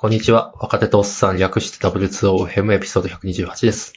[0.00, 0.54] こんにちは。
[0.58, 3.92] 若手とおっさん略して W2OFM エピソード128です。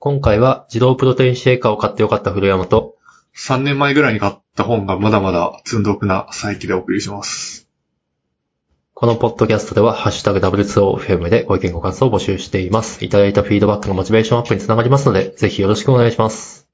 [0.00, 2.96] 今回は自動プロテインシェイカーを買ってよかった古山と、
[3.36, 7.68] 3年前ぐらいに買った本がまだまだ積んどくな佐伯でお送りします。
[8.92, 13.04] このポッドキャストでは、ハッシュタグ W2OFM でご意見ご感想を募集しています。
[13.04, 16.68] いただいたフィードバックのモチベーションアップにつながりますので、ぜひよろしくお願いします。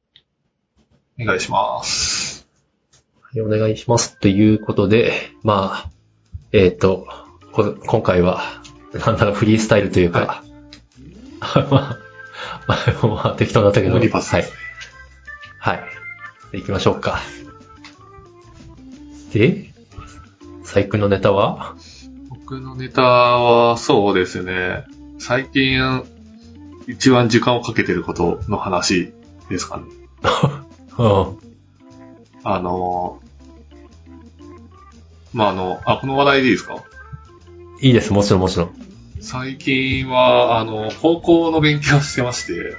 [1.21, 2.49] お願いします。
[3.21, 4.19] はい、お願いします。
[4.19, 5.13] ということで、
[5.43, 5.91] まあ、
[6.53, 7.07] えっ、と、
[7.53, 8.62] こ今回は、
[8.95, 10.43] なんだかフリースタイルというか、
[11.41, 11.97] まあ、ま
[13.03, 14.45] あ、まあ、適当だったけど、オムニバスはい。
[15.59, 15.83] はい。
[16.53, 17.21] で行きましょうか。
[19.33, 19.73] で、
[20.65, 21.75] 最近のネタは？
[22.29, 24.85] 僕のネタはそうですね。
[25.19, 26.05] 最近
[26.87, 29.13] 一番時間をかけてることの話
[29.49, 29.85] ですかね。
[30.99, 31.39] うん。
[32.45, 33.21] あの、
[35.33, 36.77] まあ、あの、あ、この話題でいいですか？
[37.81, 38.75] いいです、もちろんもちろん。
[39.23, 42.77] 最近は、あの、高校の勉強をしてまして、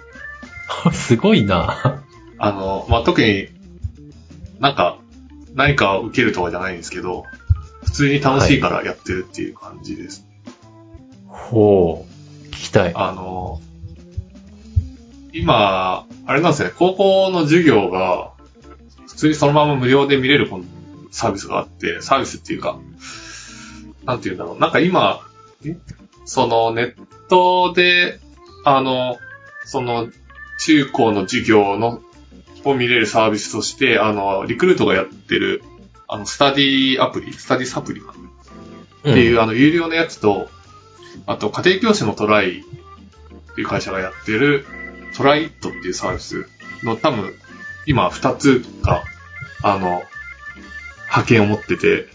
[0.91, 2.03] すごいな。
[2.37, 3.47] あの、まあ、特に
[4.59, 4.99] なんか
[5.55, 7.25] 何かを受けるとかじゃないんですけど、
[7.83, 10.27] 普通に楽しいからやってるっていう感じです。
[11.27, 12.49] ほう。
[12.49, 12.93] 聞きたい。
[12.93, 13.61] あの、
[15.31, 18.33] 今、あれなんですね、高校の授業が、
[19.07, 20.49] 普通にそのまま無料で見れる
[21.11, 22.79] サービスがあって、サービスっていうか、
[24.05, 24.59] なんて言うんだろう。
[24.59, 25.21] なんか今、
[25.65, 25.77] え？
[26.25, 26.95] そのネッ
[27.29, 28.19] トで、
[28.65, 29.17] あの、
[29.65, 30.09] その
[30.59, 32.01] 中高の授業の、
[32.65, 35.63] を見れるサービスとして、あの、リクルートがやってる、
[36.07, 38.03] あの、スタディアプリ、スタディサプリっ
[39.03, 40.49] ていう、あの、有料のやつと、
[41.25, 44.65] あと、家庭教師のトライっていう会社がやってる、
[45.15, 46.47] トライットっていうサービス
[46.83, 47.33] の多分、
[47.85, 49.03] 今二つが、
[49.61, 50.01] あの、
[51.07, 52.07] 派遣を持ってて、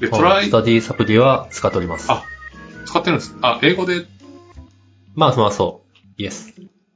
[0.00, 2.10] で、トライス、タディサプリは使っております。
[2.10, 2.24] あ
[2.86, 3.36] 使ってるんです。
[3.42, 4.06] あ、英語で、
[5.14, 5.98] まあまあそう。
[6.16, 6.54] イエス。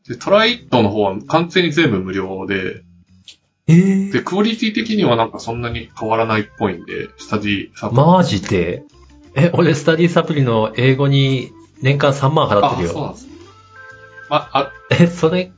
[0.08, 2.82] でトライットの方は完全に全部無料で、
[3.66, 8.02] えーで、クオリティ的にはなんかそんなに変わらないっぽいんで、スタディサプリ。
[8.02, 8.84] マジで？
[9.34, 11.50] え、俺スタディサプリの英語に
[11.80, 12.90] 年間3万払ってるよ。
[12.90, 13.28] あそうなんです。
[14.28, 15.52] まあ、え、それ、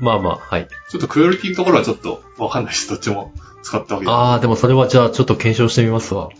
[0.00, 0.68] まあまあ、はい。
[0.88, 2.88] ちょっとクオリティのところはちょっとわかんないです。
[2.88, 3.32] どっちも
[3.62, 4.12] 使ったわけで。
[4.12, 6.30] あー、でもそれはじゃあちょっと検証してみますわ。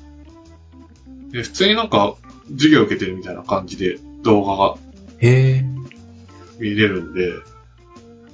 [1.30, 2.14] で普通になんか
[2.52, 4.76] 授業受けてるみたいな感じで動画が
[5.18, 5.80] へー。
[6.58, 7.32] 見れるんで、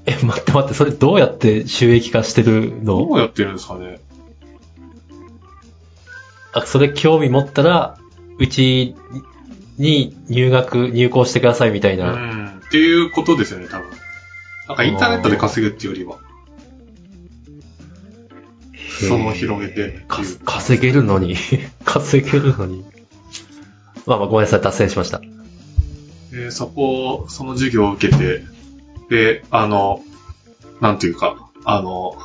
[0.07, 3.07] え、待って待って、それどうやって収益化してるの？
[3.07, 4.01] どうやってるんですかね
[6.53, 7.99] あ、それ興味持ったら、
[8.39, 8.95] うち
[9.79, 12.13] に入学、入校してくださいみたいうな。
[12.13, 12.63] ん。
[12.67, 13.91] っていうことですよね、多分。
[14.69, 16.19] なんかインターネットで稼ぐっていうよりは、
[19.09, 20.39] その広げてってかいう。
[20.45, 21.37] 稼げるのに、
[21.85, 22.85] 稼げるのに。
[24.07, 25.21] まあまあごめんなさい、脱線しました。
[26.31, 28.45] で、そこ、その授業を受けて、
[29.11, 30.01] で、あの、
[30.81, 32.17] なんていうか、あの、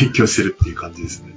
[0.00, 1.34] 勉強してるっていう感じですね。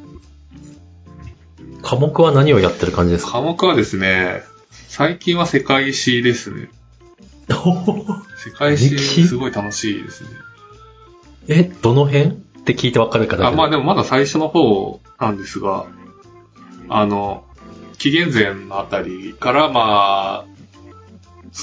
[1.81, 3.33] 科目は何をやってる感じですか？
[3.33, 4.43] 科目はですね、
[4.89, 6.69] 最近は世界史ですね。
[7.47, 10.29] 世界史すごい楽しいですね。
[11.47, 12.25] え、どの辺？
[12.31, 12.33] っ
[12.67, 13.57] て聞いてわかるかだあ、けど。
[13.61, 15.85] まあでもまだ最初の方なんですが、
[16.89, 17.45] あの、
[17.97, 20.45] 紀元前のあたりから、まあ、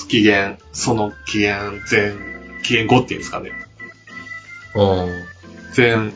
[0.09, 2.15] 紀元、その紀元前、
[2.63, 3.53] 紀元後っていうんですかね。
[4.75, 5.25] うん。
[5.77, 6.13] 前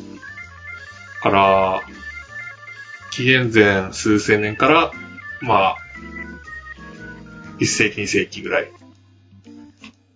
[1.23, 1.83] から、
[3.11, 4.93] 紀元前数千年から、
[5.41, 5.77] まあ、
[7.59, 8.73] 1世紀2世紀ぐらい。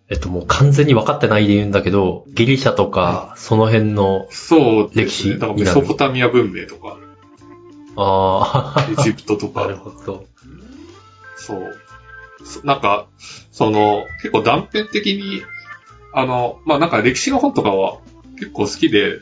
[0.09, 5.05] えっと、もう完全に分かってないで言うんだけど、ギリシャとか、その辺の、そうですね。
[5.05, 6.99] 歴史だからメソポタミア文明とか、
[7.97, 10.27] あエジプトとあ、なるか、ほど。
[11.37, 11.77] そう。
[12.45, 13.07] そなんか、
[13.51, 15.43] その、結構断片的に、
[16.13, 17.99] あの、まあなんか歴史の本とかは
[18.39, 19.21] 結構好きで、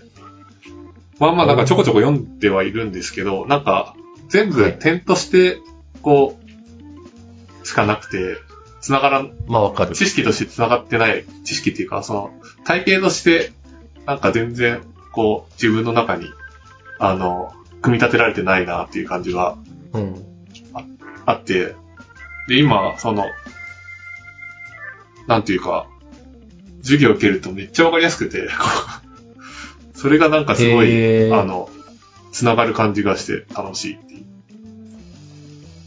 [1.19, 3.94] まあまあなんかちょこちょこ読んではいるんですけど、なんか
[4.28, 5.61] 全部はい点として、
[6.02, 6.38] こ
[7.62, 8.38] う、しかなくて、
[8.81, 9.94] 繋がらん、まあわかる。
[9.94, 12.31] 知識として繋がってない、知識っていうか、その、
[12.64, 13.52] 体系として、
[14.06, 14.82] なんか全然、
[15.12, 16.26] こう、自分の中に、
[16.99, 19.56] あの、組み立てられてないなっていう感じが
[19.92, 20.24] うん。
[21.26, 21.74] あって、
[22.48, 23.26] で、今、その、
[25.26, 25.86] なんていうか、
[26.82, 28.48] 授業受けるとめっちゃわかりやすくて、
[29.94, 31.68] それがなんかすごい、あの、
[32.32, 34.24] 繋がる感じがして楽しいっていう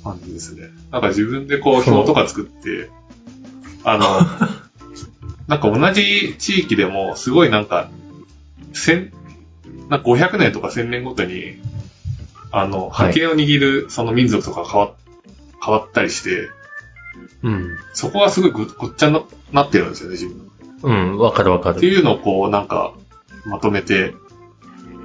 [0.04, 0.70] 感じですね。
[0.92, 2.90] なんか自分でこう表とか作って、
[3.84, 4.06] あの、
[5.48, 7.90] なんか同じ地域でもすごいなんか、
[8.72, 9.12] 千、
[9.90, 11.58] なんか500年とか1000年ごとに、
[12.54, 14.94] あの、はい覇権を握るその民族とか変わ
[15.64, 16.50] 変わったりして、
[17.42, 17.78] うん。
[17.94, 20.52] そこがすごいごごっちゃにななってるんですよね、自分。
[20.84, 21.78] うん、わかるわかる。
[21.78, 22.94] っていうのをこう、なんか、
[23.46, 24.14] まとめて、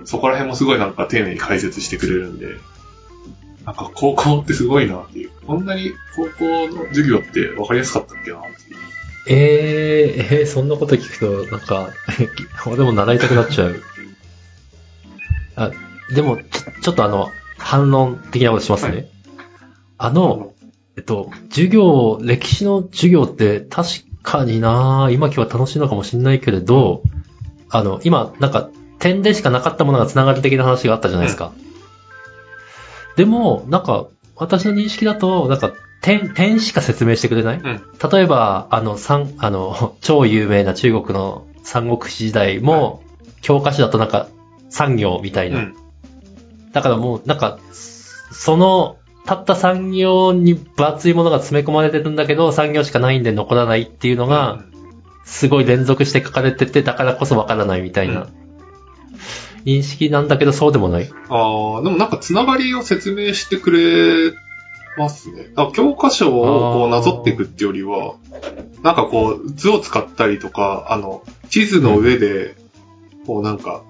[0.05, 2.57] そこら辺もすごいなんか丁寧に解説してくれるんで、
[3.65, 5.31] なんか高校ってすごいなっていう。
[5.47, 8.77] こんなに高校の授業って分かりやすかったっけなっていう。
[9.31, 11.91] えー、えー、そんなこと聞くと、なんか、
[12.67, 13.83] 俺も習いたくなっちゃう。
[15.57, 15.71] あ、
[16.15, 18.95] でも、ちょ、ちょっとあの、反論的なことしますね。
[18.95, 19.09] はい
[19.99, 20.55] あの、
[20.97, 23.89] えっと、授業、歴史の授業って確
[24.23, 27.03] かにな今今日は楽しいのかもしれないけれど、
[27.69, 28.71] あの、今、なんか、
[29.01, 31.53] 点でしかなかったものが繋がる的な話があったじゃないですか。
[33.17, 34.07] でも、なんか、
[34.37, 37.83] 私の認識だと、なんか、点、点しか説明してくれないうん。
[38.11, 43.03] 例えば、あの、三、あの、 超有名な中国の三国志時代も、
[43.43, 44.29] 教科書だとなんか、
[44.71, 45.59] 産業みたいな。
[45.59, 45.77] うん。
[46.73, 47.59] だからもう、なんか、
[48.33, 54.65] その、たった産業に分厚いものが詰め込まれてるんだけど、産業しかないんで残らないっていうのが、
[55.25, 58.29] すごい連続して書かれてて、だからこそわからないみたいな、
[59.65, 61.11] 認識なんだけど、そうでもない。
[61.29, 64.33] ああ、でもなんかつながりを説明してくれ
[64.97, 65.51] ますね。
[65.57, 68.15] あ教科書をこうなぞっていくってよりは、
[68.83, 72.57] なんかこう図を使ったりとか、あの、地図の上で、
[73.27, 73.83] こうなんか、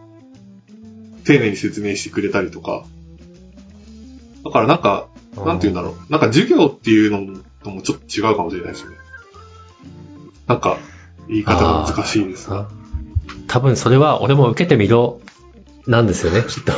[1.28, 2.86] 丁寧に説明してくれたりとか。
[4.46, 6.10] だからなんか、なんて言うんだろう。
[6.10, 8.96] なんか授業っていうのともちょっと違うかもしれないですね。
[10.46, 10.78] なんか、
[11.28, 12.60] 言い方が難しいですが。
[12.60, 12.68] あ
[13.46, 15.20] 多分それは俺も受けてみろ、
[15.86, 16.72] なんですよね、きっと。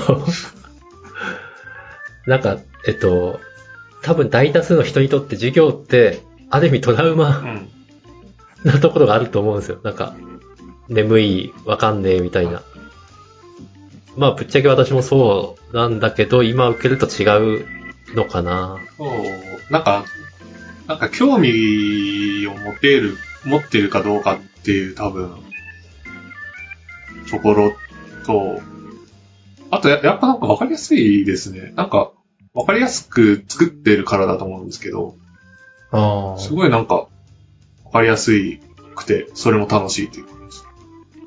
[2.26, 2.58] なんか、
[2.88, 3.38] えっと、
[4.02, 7.68] 多分大多数の人にとって授業って、ある意味トラウうマん。
[8.64, 9.78] なところがあると思うんですよ。
[9.84, 10.16] なんか、
[10.88, 12.62] 眠い、わかんねえ、みたいな。
[14.20, 17.24] まあ、ぶっちゃけ私もそうなんだけど、今受けると違
[17.62, 17.66] う
[18.14, 18.78] のかな。
[18.98, 20.04] そう、なんか、
[20.86, 25.42] なんか興味を持てる、持ってるかどうかっていう多分、
[27.30, 27.72] ところ
[28.26, 28.60] と、
[29.70, 31.72] あとややっぱなんかわかりやすいですね。
[31.74, 32.12] なんか、
[32.52, 35.16] わかりやすく作ってるからだと思うんですけど、
[35.92, 37.06] あすごいなんか、
[37.86, 38.32] わかりやす
[38.96, 40.66] くて、それも楽しいっていう感じです。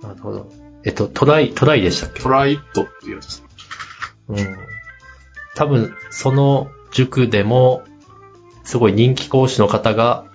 [0.04, 0.63] あ、なるほど。
[0.86, 2.22] えっと、トライ、トライでしたっけ？
[2.22, 3.42] Try IT っていうやつ。
[4.28, 4.58] うん。
[5.56, 7.84] 多分、その塾でも、
[8.64, 10.26] すごい人気講師の方が、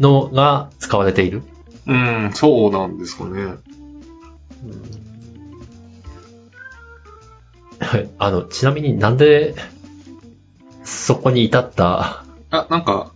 [0.00, 1.42] のが使われている？
[1.86, 3.54] うん、そうなんですかね。
[7.80, 8.10] はい。
[8.18, 9.54] あの、ちなみになんで、
[10.84, 13.12] そこに至った、あ、なんか、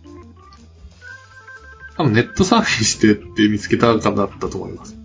[1.97, 4.95] 多分ネットサーフィンしてって見つけた方だったと思います。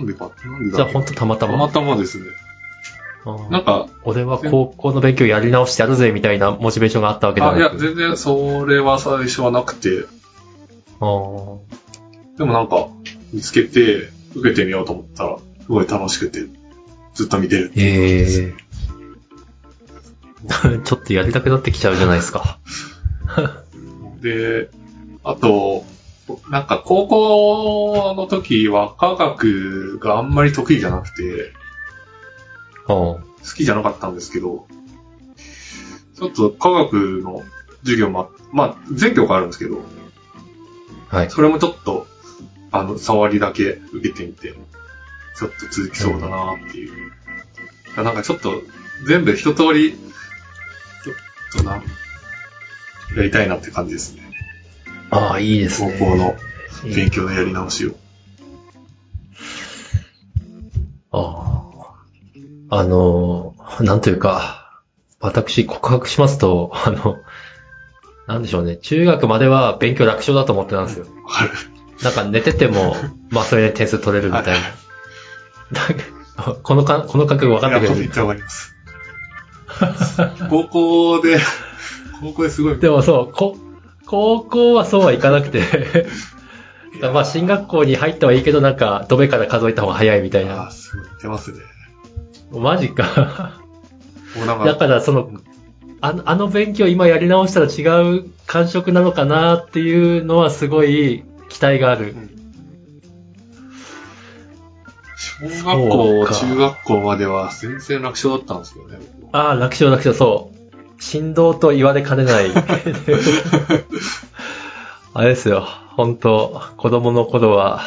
[0.00, 1.52] うんなんでか、なんでだじゃあ本当たまたま。
[1.52, 2.24] たまたまですね。
[2.24, 10.06] うんなんか、俺は高校の勉強やり直してやるぜみたいなモチベーションがあったわけじゃあ、ないや、全然それは最初はなくて、
[11.00, 11.04] あ
[12.38, 12.88] でもなんか、
[13.32, 16.46] 見つけて、受けてみようと思ったら、すごい楽しくて、
[17.14, 17.72] ずっと見てる。
[17.76, 18.54] ええ
[20.84, 22.58] ちょっとやりたくなってきちゃうじゃないですか。
[24.22, 24.70] で、
[25.22, 25.84] あと、
[26.50, 31.52] なんか高校の時は科学があんまり得意じゃなくて、
[32.88, 34.66] うん好きじゃなかったんですけど、
[36.16, 37.42] ちょっと科学の
[37.82, 39.82] 授業もあ、まあ、全教科あるんですけど、
[41.08, 41.30] はい。
[41.30, 42.06] それもちょっと、
[42.70, 44.54] あの、触りだけ受けてみて、
[45.36, 47.12] ちょっと続きそうだなっていう。
[47.96, 48.62] なんかちょっと、
[49.06, 51.82] 全部一通り、ちょっとな、
[53.16, 54.29] やりたいなって感じですね。
[55.10, 55.96] ああ、いいですね。
[55.98, 56.36] 高校の
[56.94, 57.94] 勉強のやり直しを。
[61.12, 61.66] あ
[62.70, 62.76] あ。
[62.78, 64.80] あの、なんというか、
[65.18, 67.18] 私告白しますと、 あの、
[68.26, 71.06] なんでしょうね、中学までは勉強楽勝だと思ってたんですよ。
[72.02, 72.96] なんか寝てても、
[73.30, 76.54] まあそれで点数取れるみたいな。
[76.62, 78.74] このか、この感覚分かってくれるいやわかります。
[80.48, 81.38] 高校で、
[82.20, 82.78] 高校ですごい。
[82.78, 83.56] でもそう、こ、
[84.10, 85.62] 高校はそうはいかなくて、
[87.12, 90.64] まあ進学校に入ったはいいけど、なんか、ドベから数えた方が早いみたいな。
[90.64, 91.06] あーすごい。
[91.14, 91.58] 似てますね。
[92.50, 93.60] マジか。
[94.64, 95.30] だから、その、
[96.00, 102.16] あのあの勉強今やり直したら違う感触なのかなっていうのはすごい期待がある。
[105.16, 108.98] 小学そう校、か中学校までは全然楽勝だったんですけどね。
[109.20, 110.59] 僕ああ、楽勝楽勝、そう。
[111.00, 112.50] 振動と言われかねない。
[115.12, 115.66] あれですよ、
[115.96, 117.80] 本当子供の頃は、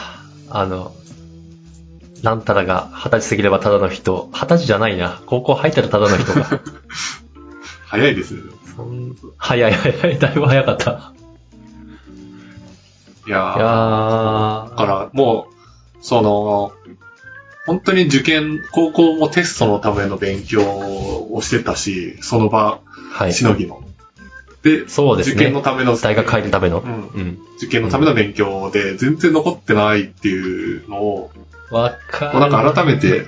[0.50, 0.92] あの、
[2.22, 6.60] なんたらが二十歳過ぎればただの人、二十歳じゃないな、高校入ったらただの人が。
[7.88, 8.42] 早いですね。
[9.38, 11.14] 早い早い、だいぶ早かった。
[13.26, 15.54] いやーいやーだから、もう、
[16.02, 16.74] その、
[17.66, 22.82] 本当に受験、高校もテストのための勉強をしてたし、その場
[23.14, 23.34] はい。
[23.34, 23.84] しのぎの。
[24.64, 25.36] で、そうですね。
[25.36, 26.80] 受験のための、大学入るための。
[26.80, 27.40] うんうん。
[27.58, 31.32] 受験のための勉強で全然残ってないっていうのを、
[31.70, 32.40] わかる。
[32.40, 33.26] なんか改めて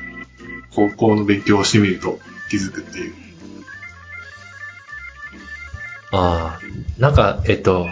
[0.73, 3.13] 高校の勉強をしてみると気づくっていう。
[6.11, 7.87] ああ、なんか、えっと、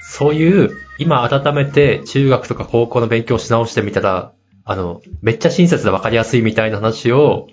[0.00, 4.32] そういう、今改めて中学とか高校の勉強をし直してみたら、
[4.64, 7.48] あの、めっちゃ親切でわかりやすいみたいな話を、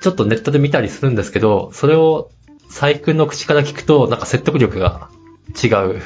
[0.00, 2.30] ちょっとネットで見たりするんですけど、それを
[2.68, 5.08] 佐伯くんの口から聞くと、なんか説得力が
[5.62, 6.02] 違う。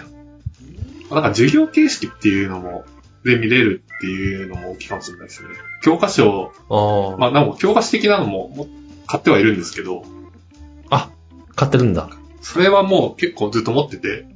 [1.10, 2.84] なんか授業形式っていうのも、
[3.24, 5.48] で見れるっていうのも大きいかもしれないですね。
[5.82, 8.66] 教科書、ああ、まあなんか教科書的なのもも
[9.06, 10.04] 買ってはいるんですけど、
[10.88, 11.10] あ、
[11.54, 12.08] 買ってるんだ。
[12.40, 14.26] それはもう結構ずっと持ってて、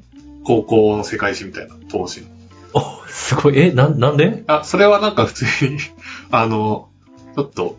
[0.45, 2.29] 高校の世界史みたいな、当時の。
[2.75, 3.59] お、すごい。
[3.59, 4.45] え、なん、なんで？
[4.47, 5.79] あ、それはなんか普通に、
[6.31, 6.89] あの、
[7.37, 7.79] ちょっと、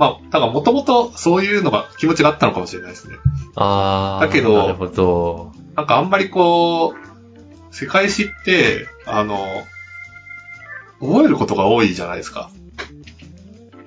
[0.00, 3.16] まあ、だからもともとそういうのが気持ちがあったのかもしれないですね。
[3.54, 5.52] ああ、だけどなるほど。
[5.76, 9.36] なんかあんまりこう、世界史って、あの、
[11.00, 12.50] 覚えることが多いじゃないですか。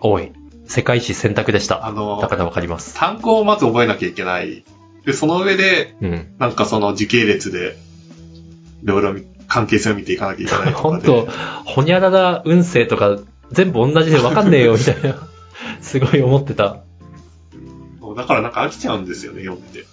[0.01, 0.31] 多い。
[0.67, 1.83] 世界史選択でした。
[1.87, 2.93] あのだ、からわかります。
[2.93, 4.63] 単語をまず覚えなきゃいけない。
[5.07, 6.35] で、その上で、うん。
[6.37, 7.75] なんかその時系列で、
[8.83, 9.15] いろいろ
[9.47, 11.07] 関係性を見ていかなきゃいけないとかで。
[11.09, 11.27] 本当
[11.65, 13.17] ほにゃらら運勢とか
[13.51, 15.32] 全部同じでわかんねえよ、みたいな。
[15.81, 16.83] すごい思ってた。
[18.15, 19.87] だからなんか飽きちゃうんですよね、読んでて。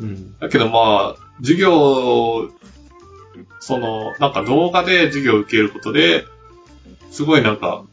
[0.00, 0.38] うん。
[0.38, 2.50] だけどまあ、授業、
[3.60, 6.26] その、なんか動画で授業を受けることで、
[7.10, 7.84] すごいなんか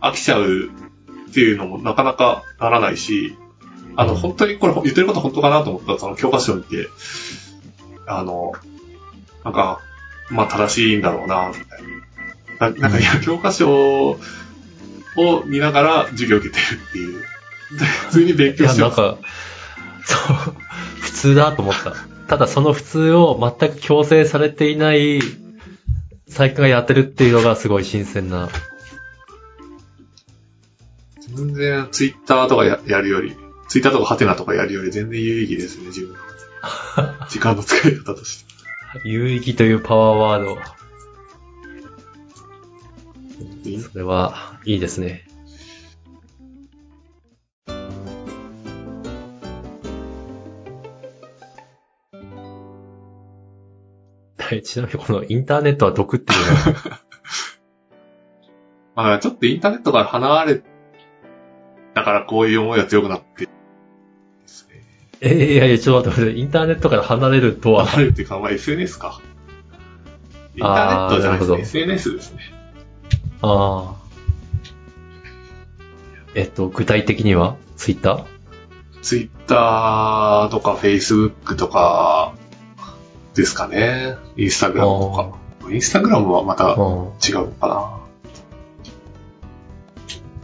[0.00, 0.70] 飽きちゃう
[1.30, 3.36] っていうのもなかなかならないし、
[3.96, 6.88] あの、うん本当にこれ言ってること本当かなと思ったら、その教科書を見て、
[8.06, 8.52] あの、
[9.44, 9.80] なんか、
[10.30, 11.82] まあ正しいんだろうな、みたい
[12.60, 12.70] な。
[12.70, 14.18] ななんかいや、教科書
[15.16, 17.20] を見ながら授業を受けてるっていう。
[17.78, 19.00] で 普通に勉強してます。
[19.00, 19.18] なんか、
[20.04, 20.16] そ
[20.50, 20.54] う、
[21.00, 21.94] 普通だと思った。
[22.26, 25.20] ただその普通を全く強制されていない
[26.28, 28.48] 最近がやってるっていうのがすごい新鮮な。
[31.34, 33.36] 全然ツイッターとかややるより、
[33.68, 36.18] ツイッターとかハテナとかやるより全然有意義ですね、自分の。
[37.28, 38.54] 時間の使い方として。
[39.04, 40.58] 有意義というパワーワード。
[43.64, 45.26] いいそれは、いいですね。
[54.38, 57.00] はいちなみにこのインターネットは毒っていうのは、
[58.94, 60.62] ま あ、ちょっとインターネットから離れ
[61.94, 63.50] だからこういう思いが強くなってで
[64.46, 64.82] すね。
[65.22, 69.22] えいやいや、ちょっと待ってインターネットから離れるとは、離れるっていうか、まあ SNS か。
[70.54, 71.84] インターネットじゃないですね。
[71.84, 72.53] あーなるほど SNS ですね。
[73.44, 73.94] ああ。
[76.34, 77.56] えっと、具体的には？
[77.76, 78.24] ツイッター
[79.02, 82.34] ツイッターとかフェイスブックとか
[83.34, 84.16] ですかね。
[84.36, 85.70] インスタグラムとか。
[85.70, 87.12] インスタグラムはまたうん。
[87.22, 88.00] 違うのかな。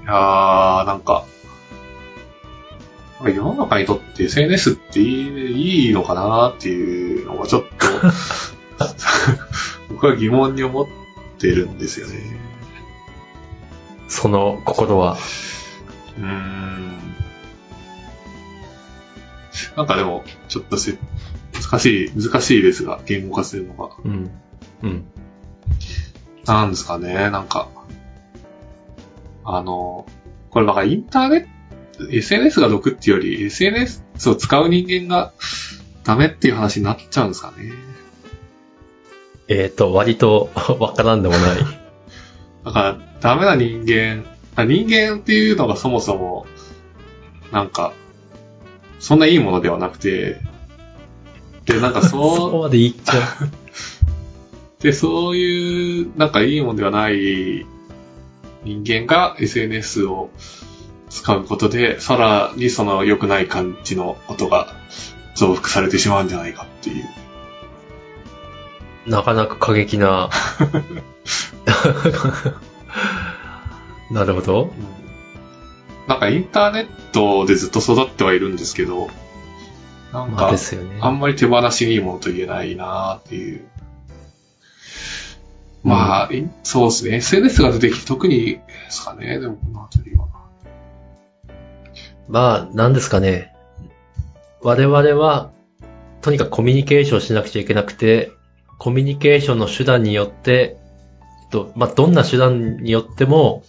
[0.03, 1.25] いやー、なんか、
[3.21, 7.69] なんか世の中にとって SNS っていいいいのかなっていうのがちょっと、
[9.91, 10.87] 僕は疑問に思っ
[11.39, 12.50] てるんですよね。
[14.11, 15.17] その心は。
[16.19, 16.99] うーん。
[19.77, 20.99] なんかでも、ちょっとせ
[21.53, 23.95] 難しい、難しいですが、言語化するのが。
[24.05, 24.31] うん。
[24.83, 25.05] うん。
[26.45, 27.69] なんですかね、なんか。
[29.45, 30.07] あの、
[30.51, 31.43] これだからインターネッ
[31.97, 35.33] ト、SNS が毒っていうより、SNS を使う人間が
[36.05, 37.73] ダメっていう話になっちゃうんですかね。
[39.49, 40.51] えっ、と、割と
[40.81, 41.59] わからんでもない。
[42.65, 44.25] だから、ダメな人間、
[44.57, 46.47] あ人間っていうのがそもそも、
[47.53, 47.93] なんか、
[48.99, 50.41] そんないいものではなくて、
[51.65, 53.23] で、なんかそそう、 こまで言っちゃう。
[54.83, 57.67] で、そういう、なんかいいものではない
[58.65, 60.31] 人間が SNS を
[61.11, 64.75] 使うことで、さらにその良くない感じのことが
[65.35, 67.05] 増幅されてしまうんじゃないかっていう。
[69.07, 70.31] なかなか過激な。
[74.11, 74.73] なるほど。
[76.09, 79.11] なんかインターネットでずっと育ってはいるんですけど、
[80.13, 80.99] なんかまあで、すよね。
[81.01, 83.65] あんまり手放しにいいものと言えないなっていう。
[85.83, 87.17] まあ、いそうですね。
[87.17, 89.39] SNS が出てきて特にですかね。
[89.39, 90.27] でもこのあたりは。
[92.29, 93.55] まあ、なんですかね。
[94.63, 95.53] 我々は、
[96.21, 98.33] とにかくコミュニケーションしなくちゃいけなくて、
[98.79, 100.77] コミュニケーションの手段によって、
[101.45, 103.65] えっと、まあ、どんな手段によっても、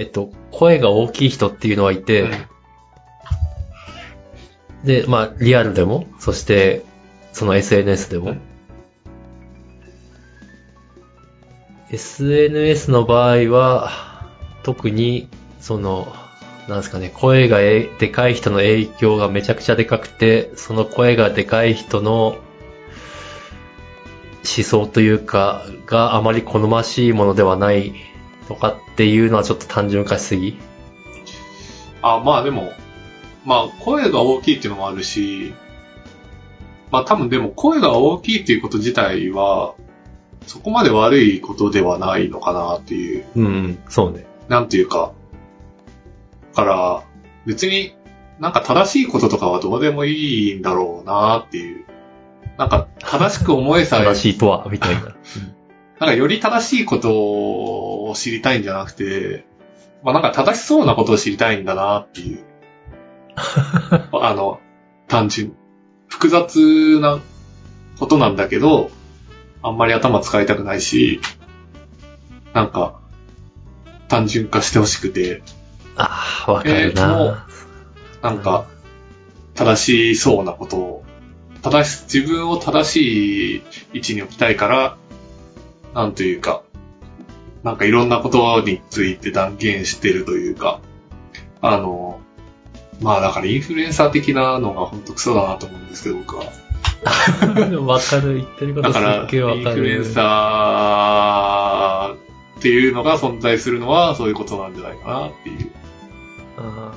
[0.00, 2.30] えっと、声が大きい人っていうのはいて、
[4.82, 6.86] で、まあ、リアルでも、そして、
[7.34, 8.30] その SNS でも。
[8.30, 8.40] うん
[11.92, 13.90] SNS の場合は、
[14.62, 15.28] 特に、
[15.60, 16.06] その、
[16.68, 22.40] なんですかね、声がえでかい人の影響がめちゃくちゃでかくて、その声がでかい人の思
[24.44, 27.92] 想というか、があまり好ましいものではない
[28.50, 30.58] とかっていうのはちょっと単純化しすぎ？
[32.02, 32.72] あ、まあでも、
[33.44, 35.54] まあ声が大きいっていうのもあるし、
[36.90, 39.74] まあ多分でも声が大きいっていうこと自体は、
[40.48, 44.26] そこまで悪いことではないのかなっていう、うんうん、そうね。
[44.48, 45.12] なんていうか、
[46.56, 47.04] だから、
[47.46, 47.94] 別に
[48.40, 51.84] なんか正しいこととかはどうでもいいんだろうなっていう。
[52.58, 55.14] なんか正しく思えさえ 正しいとは、みたいな。
[56.00, 59.44] なんかより正しいことを知りたいんじゃなくて、
[60.02, 62.44] まあなんか正しそうなことを知りたいんだなっていう。
[64.12, 64.60] あの、
[65.08, 65.54] 単純。
[66.08, 67.20] 複雑な
[67.98, 68.90] ことなんだけど、
[69.62, 71.20] あんまり頭使いたくないし、
[72.54, 72.98] なんか、
[74.08, 75.42] 単純化してほしくて、
[75.96, 77.46] ああ、わかるえーな。
[78.22, 78.64] なんか、
[79.54, 81.04] 正しそうなことを、
[81.60, 84.96] 正し、自分を正しい位置に置きたいから、
[85.94, 86.62] なんというか、
[87.62, 90.80] なんかいろんなことについて断言してるというか、
[91.60, 92.20] あの、
[93.00, 96.44] まあだからインフルエンサー的なのが本当クソだなと思うんですけど、僕は。
[97.86, 100.04] わかる、言ってることすっげえわかインフルエンる。
[100.04, 102.14] サー
[102.58, 105.70] っていうのが存在するのはそういうことなんじゃないかなっていう。
[106.58, 106.92] あ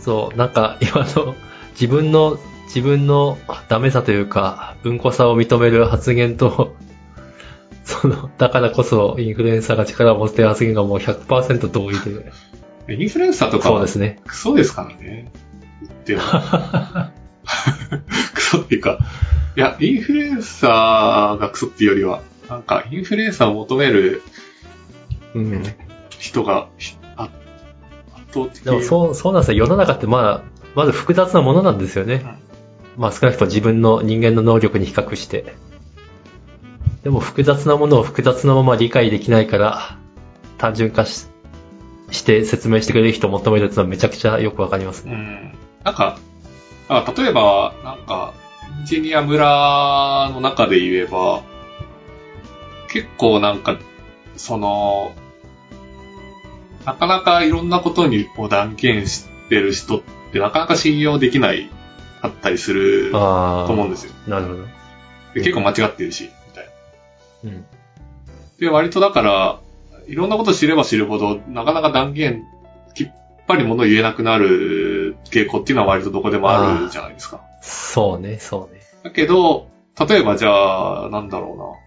[0.00, 1.34] ーそう、なんか今の
[1.72, 6.75] 自分の、自分のダメさというか、うんこさを認める発言と、
[7.86, 12.32] その、だからこそインフルエンサーが力を持ってる発言がもう100%同意で。
[12.88, 14.20] インフルエンサーとかはそうですね。
[14.26, 15.30] クソですからね。
[15.80, 16.22] 言っても。
[18.34, 18.98] クソっていうか、
[19.56, 24.22] いや、インフルエンサーがクソっていうよりは、なんか、インフルエンサーを求める
[25.34, 25.62] うん。
[26.18, 26.96] 人が、圧
[28.32, 29.58] 倒的でもそう、そうなんですよ。
[29.58, 32.24] 世の中ってまあ、まず複雑なものなんですよね。
[32.96, 35.54] まあ少なくとも自分の人間の能力に比較して。
[37.02, 39.98] でも複雑なものを複雑なまま理解できないから、
[40.58, 41.28] 単純化し
[42.10, 45.12] して説明してくれる人を求めるっていうのはめちゃくちゃよくわかりますね。
[45.12, 45.58] うん。
[45.84, 46.18] なんか、
[46.88, 48.32] あ例えば、なんか、
[48.80, 51.42] エンジニア村の中で言えば、
[52.88, 53.78] 結構なんか、
[54.36, 55.14] その、
[56.84, 61.68] なかなかいろんなことにこう断言してる人ってなかなか信用できない
[62.22, 64.12] かったりするとあ思うんですよ。
[64.28, 64.62] あ、なるほど。
[65.34, 66.30] で結構間違ってるし。
[67.46, 67.64] うん。
[68.58, 69.60] で、割とだから、
[70.06, 72.44] いろんなこと知れば知るほど、なかなか断言、
[72.94, 73.10] きっ
[73.46, 77.40] ぱりものを言えなくなる傾向っていうのは割とどこでもあるじゃないですか。
[77.60, 78.80] そうね、そうね。
[79.02, 81.80] だけど、例えばじゃあ、なんだろ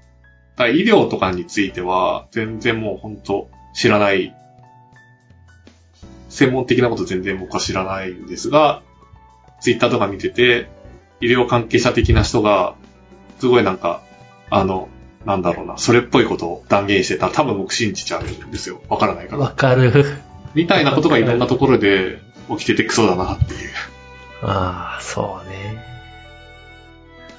[0.58, 0.68] うな。
[0.68, 4.36] 医療とかについては、全然もう本当知らない。
[6.28, 8.82] 専門的なこと全然僕は知らないんですが、
[9.62, 10.68] ツイッターとか見てて、
[11.22, 12.76] 医療関係者的な人が、
[13.40, 14.02] すごいなんか、
[14.50, 14.90] あの、
[15.26, 18.82] なんだろうな、それっぽいことを断言してたら多分僕信じちゃうんですよ。
[18.90, 19.42] わからないから。
[19.42, 20.06] わかる。
[20.56, 23.70] みたいなことがいろんなところで起きててクソだなっていう。
[24.42, 25.84] ああ、そうね。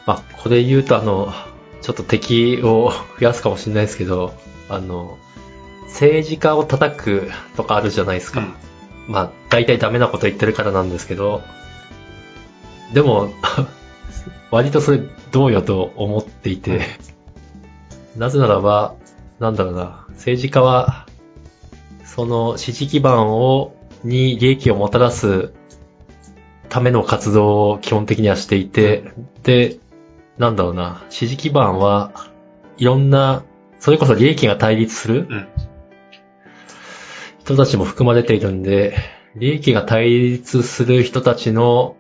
[0.07, 1.33] まあ、これ言うとあの、
[1.83, 4.35] ちょっと敵を増やすかもしれないですけど、
[4.69, 5.19] あの、
[5.89, 8.41] 政治家を叩くとかあるじゃないですか。
[8.41, 8.55] うん。
[9.09, 11.43] まあ、大体ダメなこと言ってるからなんですけど、
[12.93, 13.33] でも、
[14.51, 16.81] 割とそれどうよと思っていて、
[18.21, 18.97] なぜならば、
[19.39, 21.07] なんだろうな、政治家は、
[22.05, 25.55] その支持基盤を、に利益をもたらす
[26.69, 29.05] ための活動を基本的にはしていて、
[29.43, 29.79] で、
[30.37, 32.13] なんだろうな、支持基盤は
[32.77, 33.43] いろんな、
[33.79, 35.49] それこそ利益が対立するうん。
[37.39, 38.99] 人たちも含まれているんで、
[39.35, 41.97] 利益が対立する人たちの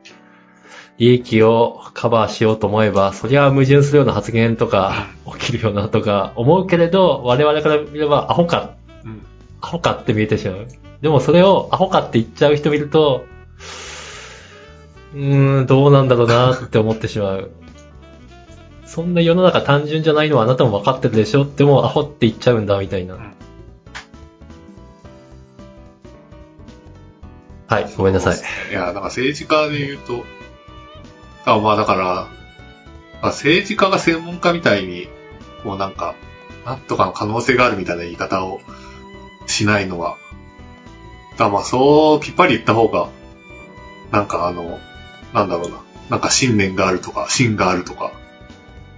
[1.00, 5.06] 利益をカバーしようと思えば、そりゃ矛盾するような発言とか
[5.40, 9.22] 起きるよなとか思うけれど、我々から見ればアホか、うん。
[9.62, 10.68] アホかって見えてしまう。
[11.00, 13.24] でもそれをアホかって言っちゃう人見ると、
[15.14, 17.50] うーん、どうなんだろうなって思ってしまう。
[18.84, 21.46] そんな世の中単純じゃないのはあなたも分かってるでしょ？
[21.46, 23.14] でもアホって言っちゃうんだみたいな。
[23.14, 23.34] ん
[27.68, 28.36] はい、ごめんなさい。
[28.70, 30.24] いや、なんか政治家で言うと、
[31.44, 32.28] あまあだから、ま
[33.22, 35.08] あ、政治家が専門家みたいに、
[35.62, 36.14] こうなんか、
[36.64, 38.60] なんとかの可能性があるみたいな言い方を
[39.46, 40.16] しないのは、
[41.38, 43.08] だまあそう、きっぱり言った方が、
[44.10, 44.78] なんかあの、
[45.32, 48.12] なんだろうな、なんか信念があるとか、芯があるとか、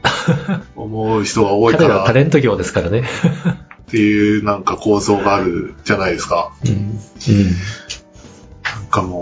[0.77, 3.03] 思う人が多いか彼らはらタレント業ですからね。
[3.03, 6.53] っていうなんか構造があるじゃないですか。
[6.65, 6.71] うん。
[6.71, 6.97] うん。
[8.63, 9.22] なんかも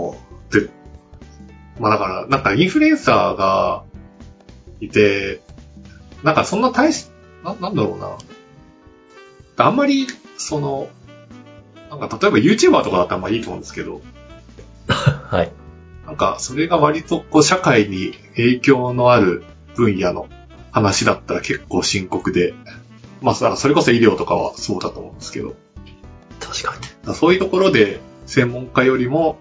[1.81, 3.83] まあだから、なんかインフルエンサーが
[4.79, 5.41] いて、
[6.23, 7.09] なんかそんな大し、
[7.43, 8.17] な、なんだろうな。
[9.65, 10.05] あんまり、
[10.37, 10.89] その、
[11.89, 14.01] なんか例えば YouTuber とかだったらまあいいと思うんですけど、
[14.87, 15.51] はい。
[16.05, 19.43] なんかそれが割とこう社会に影響のある
[19.75, 20.27] 分野の
[20.71, 22.53] 話だったら結構深刻で、
[23.21, 25.55] まあそれこそ医療とかはそうだと思うんですけど、
[26.39, 26.75] 確か
[27.07, 27.15] に。
[27.15, 29.37] そういうところで専門家よりも、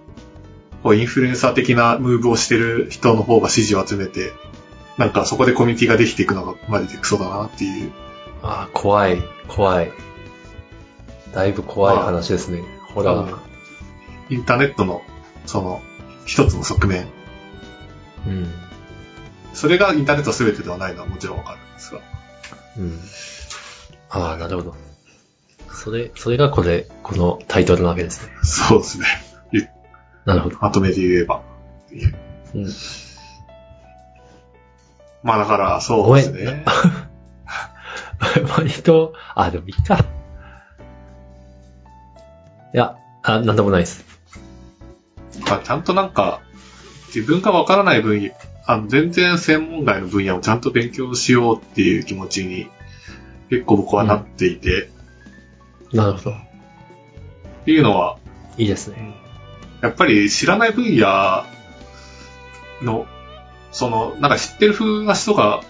[0.83, 4.33] こうインフルエンサー的なムーブをしてる人の方が支持を集めて、
[4.99, 7.93] なんかそこでコミュニティができていくのがマジでクソだなっていう。
[8.43, 9.93] ああ、怖い、怖い。
[11.35, 12.63] だいぶ怖い話ですね。
[12.95, 13.13] ほら。
[13.13, 13.51] うん
[14.31, 15.03] インターネットの、
[15.45, 15.83] その、
[16.25, 17.09] 一つの側面。
[18.27, 18.53] うん。
[19.53, 22.01] それがインターネット全てではないのはもちろんわかるんですが。
[22.79, 23.01] うん。
[24.09, 24.77] ああ、なるほど。
[25.73, 28.33] それ、それがこれ、このタイトルなわけですね。
[28.45, 29.07] そうですね。
[30.25, 30.59] なるほど。
[30.61, 31.43] まとめて言えば。
[32.55, 32.67] うん。
[35.23, 36.65] まあだから、そうですね。
[38.57, 39.99] 割と、あ、でもいいか。
[42.73, 44.05] いや、あ、なんでもないです。
[45.47, 46.41] まあちゃんとなんか、
[47.15, 48.31] 自分がわからない分野、
[48.67, 52.71] あの、全然専門外の分野をちゃんと勉強しようっていう気持ちに、
[53.51, 54.91] 結構僕はなっていて、
[55.93, 56.31] なるほど。
[56.31, 58.17] っていうのは、
[58.57, 59.17] いいですね。
[59.83, 61.45] やっぱり知らない分野
[62.83, 63.07] の、
[63.73, 65.63] その、なんか知ってる風な人が、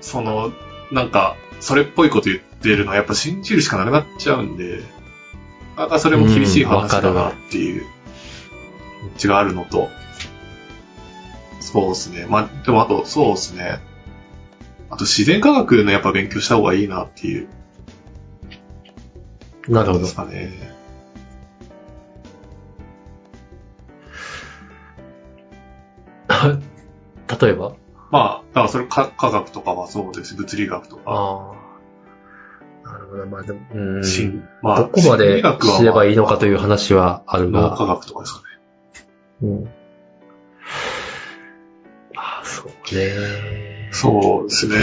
[0.00, 0.52] その、
[0.90, 4.82] なんか、それっぽいこと言ってるのはやっぱ信じるしかなくなっちゃうんで、
[5.76, 7.84] なんかそれも厳しい話だなっていう
[9.16, 9.88] 気があるのと、
[11.60, 12.26] そうですね。
[12.28, 13.80] まあ、でもあと、そうですね。
[14.90, 17.48] あと自然科学のやっぱ勉強した方がいいなっていう
[19.68, 20.14] なるほどです。
[20.14, 20.50] かね。
[27.46, 27.72] 例えば？
[28.10, 30.34] まあ、だからそれ科科学とかはそうです。
[30.34, 31.02] 物理学とか。
[31.06, 32.90] ああ。
[32.92, 33.26] なるほど。
[33.26, 34.04] まあでも、うん。
[34.04, 37.94] 心まどこまで心理学は知ればいいのかという話はある脳科が。
[37.94, 38.44] 学とかですかね。
[39.42, 39.68] うん。
[42.16, 43.88] ああ、そうね。
[43.92, 44.76] そうですね。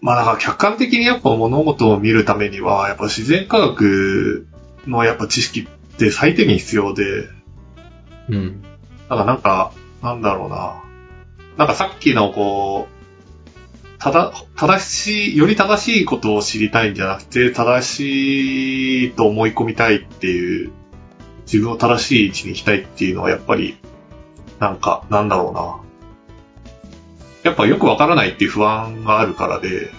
[0.00, 4.46] まあだから客観的にやっぱ物事を見るためには、やっぱ自然科学
[4.86, 7.24] のやっぱ知識って最低限必要で、
[8.28, 8.62] うん。
[8.62, 8.68] だ
[9.08, 10.84] からなんか、なんだろうな。
[11.58, 20.70] なんかさっきのこう、ただ、正しい、より正しいことを知りたいんじゃなくて、正しいと思い込みたいっていう、
[21.46, 23.76] 自分を正しい位置に行きたいっていうのはやっぱり、
[24.60, 25.80] なんか、なんだろうな。
[27.42, 29.90] やっぱよくわからないっていう不安があるからで、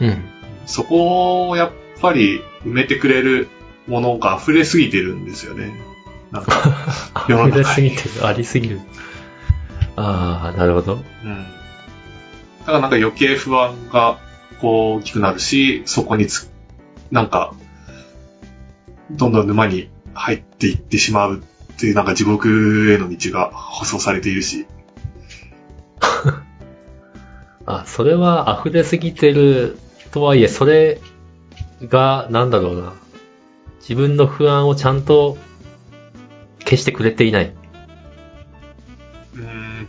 [0.00, 0.24] うん。
[0.66, 3.48] そこをやっぱり埋めてくれる
[3.86, 5.72] ものが溢れすぎてるんですよね。
[6.32, 6.52] なんか、
[7.28, 7.96] 世の溢れ中に。
[7.96, 8.80] すぎてる、ありすぎる。
[9.96, 10.94] ああ、なるほど。
[10.94, 11.46] うん。
[12.60, 14.18] だからなんか余計不安が
[14.60, 16.50] こう大きくなるし、そこにつ、
[17.10, 17.54] なんか、
[19.10, 21.42] どんどん沼に入っていってしまう
[21.74, 24.66] っていうなんか地獄への道が舗装されているし。
[27.66, 29.78] あ、それは溢れすぎてる
[30.10, 31.00] とはいえ、それ
[31.82, 32.94] が、なんだろうな。
[33.80, 35.36] 自分の不安をちゃんと
[36.60, 37.52] 消してくれていない。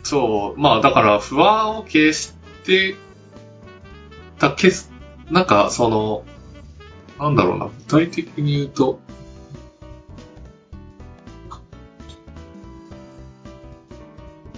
[0.02, 0.60] そう。
[0.60, 2.96] まあだから不安を消して、
[4.38, 4.90] た、消す、
[5.30, 6.24] なんかその、
[7.18, 9.00] なんだろうな、具体的に言うと、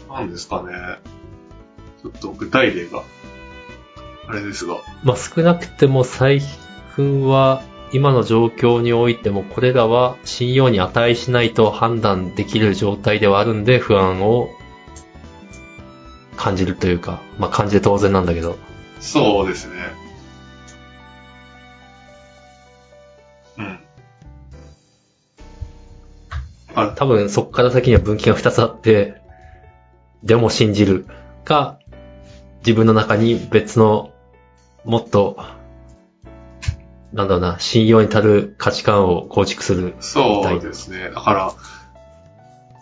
[0.09, 0.72] なんですかね。
[2.03, 3.05] ちょっと具体例が、
[4.27, 4.79] あれですが。
[5.05, 6.40] まあ、少なくても最
[6.96, 14.51] 近は今の状況においてもこれらは信用に値しないと判断できる状態ではあるんで不安を
[16.38, 18.57] 感じるというか、まあ感じて当然なんだけど。
[19.01, 19.74] そうですね。
[23.59, 23.81] うん。
[26.74, 29.20] あ、多分そこから先には分岐が2つあって、
[30.22, 31.07] でも信じる
[31.44, 31.79] か、
[32.61, 34.12] 自分の中に別の
[34.85, 35.38] もっと、
[37.12, 39.94] なんだろうな、信用に足る価値観を構築する。
[40.01, 41.11] そうですね。
[41.11, 41.53] だから、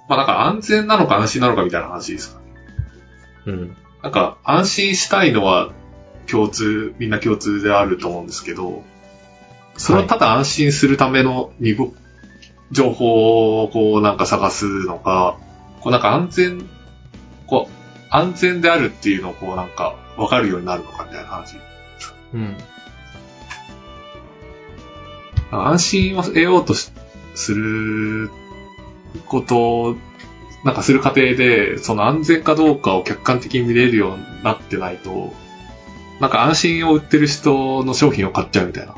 [0.09, 2.46] まあなんか安全なのか安心なのかみたいな話ですかね。
[3.47, 3.77] うん。
[4.03, 5.73] なんか安心したいのは
[6.27, 8.85] 共通、みんな共通であると思うんですけど、
[9.77, 11.53] それをただ安心するための
[12.71, 15.39] 情報をこうなんか探すのか、
[15.81, 16.69] こうなんか安全、
[17.47, 17.73] こう
[18.11, 21.57] 安全であるっていうのをこうなんか分かるようになるのかみたいな話。
[22.35, 22.57] うん。
[25.51, 26.91] 安心を得ようとし
[27.35, 28.31] する
[29.27, 29.97] ことを、
[30.67, 35.33] なんかする過程で、その安全かどうかを客観的に見れるようになってないと、
[36.19, 38.97] なんか安心を売ってる人の商品を買っちゃうみたいな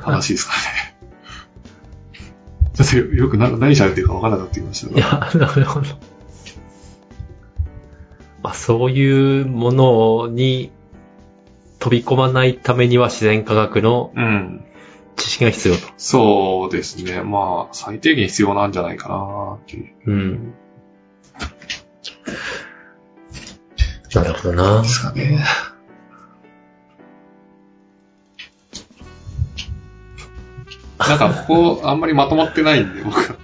[0.00, 0.96] 話ですかね。
[2.72, 5.86] ちょっとよよくな何喋ってるか分からなくなってきましたいや、なるほど。
[8.42, 10.72] まあ、そういうものに
[11.80, 14.64] 飛び込まないためには自然科学のうん。
[15.18, 15.80] 知識が必要と。
[15.96, 17.22] そうですね。
[17.22, 19.94] まあ、最低限必要なんじゃないかなっていう。
[20.06, 20.54] うん。
[24.14, 24.88] なるほどなで。
[24.88, 25.44] すかね。
[30.98, 33.36] なんか、ここ、あんまりまとまってないんで、僕は。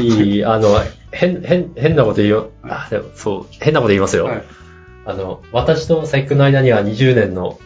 [0.00, 0.68] いい、あの、
[1.10, 2.50] 変、変、変なこと言うよ。
[2.62, 4.26] あ、でも、そう、変なこと言いますよ。
[4.26, 4.44] はい
[5.04, 7.58] あの、私と佐伯君の間には20年の、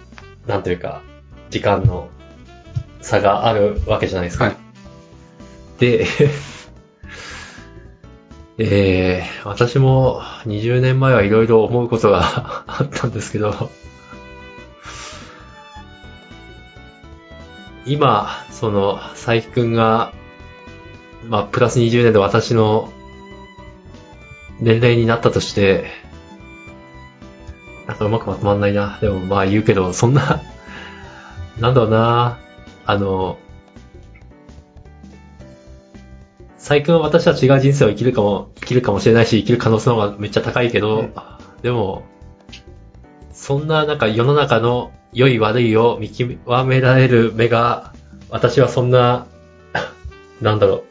[0.46, 1.02] なんというか、
[1.50, 2.08] 時間の
[3.06, 4.46] 差があるわけじゃないですか。
[4.46, 4.56] はい
[5.78, 6.06] で、
[8.58, 13.70] えー、私も20年前はいろいろ思うことが あったんですけど、
[17.84, 20.12] 今、その、佐伯くんが、
[21.28, 22.90] まあ、プラス20年で私の
[24.60, 25.90] 年齢になったとして、
[27.86, 28.98] なんかうまくまとまんないな。
[29.00, 30.40] でもまあ言うけど、そんな、
[31.60, 32.45] なんだろうな。
[32.86, 33.38] あの、
[36.56, 41.14] 最近は私は違う人生を生きるかも、生きるかもしれないし、生きる可能性の方がめっちゃ高いけど、うん。
[41.62, 42.04] でも、
[43.32, 47.92] そんななんか世の中の良い悪いを見極められる目が、
[48.30, 49.26] 私はそんな、
[50.42, 50.84] なんだろう、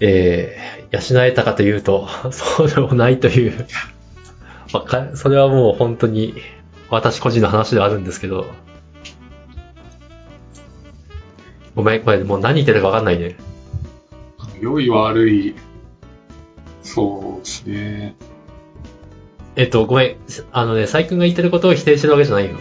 [0.00, 3.66] えー、養えたかというと、 そうでもないという、
[4.72, 6.34] わかそれはもう本当に
[6.90, 8.46] 私個人の話ではあるんですけど、
[11.76, 13.36] ごめん、これもう何言ってるかわかんないね。
[14.60, 15.54] 良い悪い、
[16.82, 18.16] そうですね。
[19.56, 20.16] えっと、ごめん。
[20.52, 22.56] あのね、佐伯くんが言ってることを否定してるわけじゃないよ。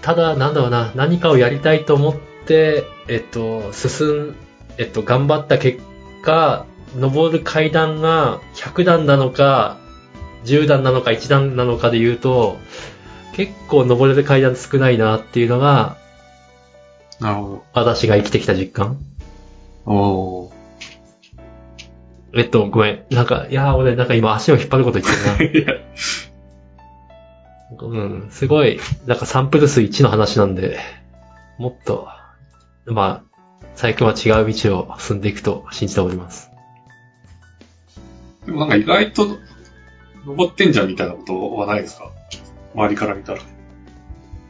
[0.00, 2.14] ただ、なんだろうな、何かをやりたいと思っ
[2.46, 4.36] て、えっと、進ん、
[4.78, 5.80] えっと、頑張った結
[6.22, 9.78] 果、登る階段が100段なのか、
[10.44, 12.58] 10段なのか1段なのかで言うと、
[13.34, 15.96] 結構登れる階段少ないなっていうのが、
[17.20, 18.98] なるほ私が生きてきた実感？
[19.86, 19.92] ど。
[19.92, 20.52] お
[22.32, 23.14] えっと、ごめん。
[23.14, 25.60] なんか、いやー、俺なんか今足を引っ張ること言ってるな。
[25.60, 25.64] ー。
[25.64, 25.74] いや、
[27.80, 30.78] うん、すごい、なんかサンプル数1の話なんで、
[31.58, 32.08] もっと、
[32.86, 36.50] まあ、最近は違う道を進んでいくと信じております。
[38.46, 39.26] でもなんか意外と、
[40.24, 42.10] 登ってんじゃんみたいなことはないですか？
[42.74, 43.40] 周りから見たら。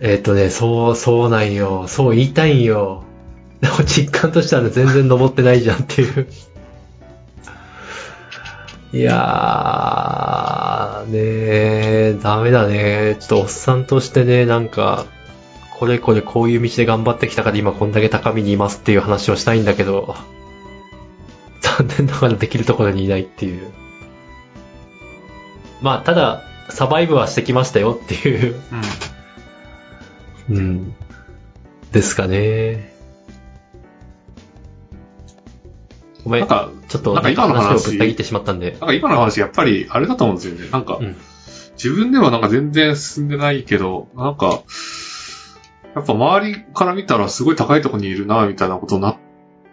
[0.01, 1.87] えっ、とね、そう、そうなんよ。
[1.87, 3.05] そう言いたいんよ。
[3.61, 6.27] でも実感としてはね、全然登ってないじゃんっていう。
[8.93, 13.17] いやー、ねー、ダメだね。
[13.21, 15.05] ちょっとおっさんとしてね、なんか、
[15.79, 20.17] これこれこういう道で頑張ってきたから今こんだけ高みにいますっていう話をしたいんだけど、
[21.61, 23.71] 残念ながらできるところにいないっていう。
[25.83, 28.61] まあ、ただ、サバイブはしてきましたよっていううん。
[30.51, 30.95] うん。
[31.93, 32.93] ですかね。
[36.25, 36.41] ごめん。
[36.41, 38.73] なんか、ちょっと、なんか今の話話をぶった切ってしまったんで。
[38.73, 40.71] なんか今の話、やっぱり、あれだと思うんですよね。
[40.71, 41.17] なんか、うん
[41.83, 44.63] 自分ではなんか全然進んでないけど、なんか、
[45.95, 49.17] やっぱ周りから見たらすごい高いところにいるな、みたいなことになっ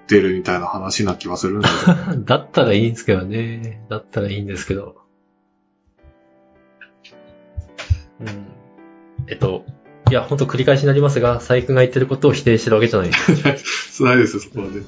[0.08, 2.24] てるみたいな話な気はするんですよね。
[2.26, 3.86] だったらいいんですけどね。
[3.90, 4.96] だったらいいんですけど。
[8.22, 8.28] うん。
[9.28, 9.66] えっと、
[10.10, 13.16] いや、ほんと繰り返しになりますが、佐伯が言ってることを否定してるわけじゃないで
[13.58, 14.04] す。
[14.04, 14.84] ないですよ、そこは全然。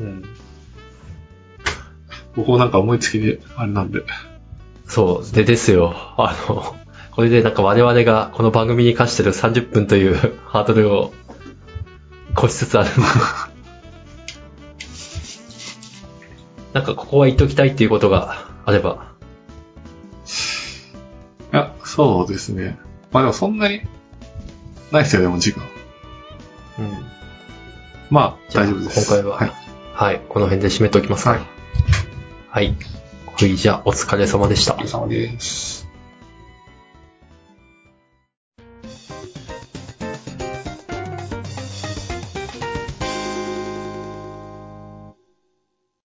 [0.00, 0.24] うん。
[2.34, 4.02] 僕もなんか思いつきで、あれなんで。
[4.86, 5.34] そう。
[5.34, 5.94] でですよ。
[6.16, 6.76] あの、
[7.12, 11.12] これでなんか我々がこの番組に課してる30分というハードルを
[12.36, 12.90] 越しつつある。
[16.72, 19.12] なんかここは言っときたいっていうことがあれば。
[21.52, 22.78] いや、そうですね。
[23.12, 23.82] まあでもそんなに、
[24.90, 25.64] ないですよ、でも時間。
[26.78, 27.06] うん。
[28.10, 29.08] まあ、大丈夫です。
[29.08, 29.54] 今回は、は
[29.94, 31.30] はいい、この辺で締めておきますか。
[31.30, 31.40] はい。
[32.48, 32.76] はい
[33.56, 34.82] じゃあ、お疲れ様でしたお疲。
[34.82, 35.81] れ様です。